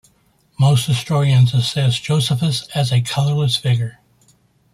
[0.59, 3.99] Most historians assess Josaphus as a colorless figure.